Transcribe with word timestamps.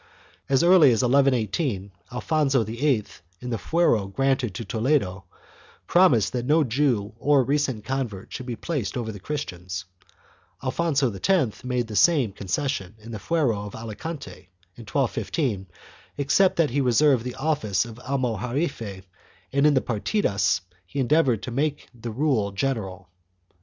As 0.49 0.63
early 0.63 0.89
as 0.91 1.03
1118, 1.03 1.91
Alfonso 2.11 2.63
VIII, 2.63 3.05
in 3.39 3.51
the 3.51 3.59
fuero 3.59 4.11
granted 4.11 4.55
to 4.55 4.65
Toledo, 4.65 5.25
promised 5.85 6.33
that 6.33 6.47
no 6.47 6.63
Jew 6.63 7.13
or 7.19 7.43
recent 7.43 7.85
con 7.85 8.07
vert 8.07 8.33
should 8.33 8.47
be 8.47 8.55
placed 8.55 8.97
over 8.97 9.11
the 9.11 9.19
Christians; 9.19 9.85
Alfonso 10.63 11.13
X 11.13 11.63
made 11.63 11.85
the 11.85 11.95
same 11.95 12.31
concession 12.31 12.95
in 12.97 13.11
the 13.11 13.19
fuero 13.19 13.63
of 13.67 13.75
Alicante, 13.75 14.49
in 14.75 14.87
1252, 14.89 15.67
except 16.17 16.55
that 16.55 16.71
he 16.71 16.81
reserved 16.81 17.23
the 17.23 17.35
office 17.35 17.85
of 17.85 17.97
almojarife, 17.99 19.03
and 19.53 19.67
in 19.67 19.75
the 19.75 19.81
Partidas 19.81 20.61
he 20.83 20.99
endeav 21.03 21.25
ored 21.27 21.41
to 21.43 21.51
make 21.51 21.89
the 21.93 22.09
rule 22.09 22.51
general. 22.51 23.07